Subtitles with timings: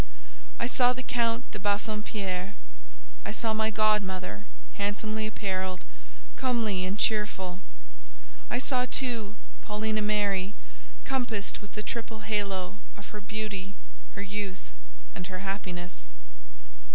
[0.57, 2.55] I saw the Count de Bassompierre;
[3.23, 5.85] I saw my godmother, handsomely apparelled,
[6.37, 7.59] comely and cheerful;
[8.49, 10.55] I saw, too, Paulina Mary,
[11.05, 13.75] compassed with the triple halo of her beauty,
[14.15, 14.71] her youth,
[15.13, 16.07] and her happiness.